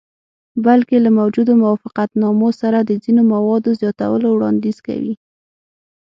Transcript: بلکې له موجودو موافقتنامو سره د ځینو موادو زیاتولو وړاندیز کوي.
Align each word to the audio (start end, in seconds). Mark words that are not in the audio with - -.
بلکې 0.65 0.95
له 1.05 1.09
موجودو 1.19 1.51
موافقتنامو 1.63 2.49
سره 2.61 2.77
د 2.81 2.91
ځینو 3.03 3.21
موادو 3.33 3.69
زیاتولو 3.81 4.27
وړاندیز 4.31 4.77
کوي. 4.87 5.13